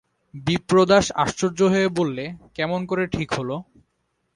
[0.33, 2.25] বিপ্রদাস আশ্চর্য হয়ে বললে,
[2.55, 3.49] কেমন করে ঠিক হল?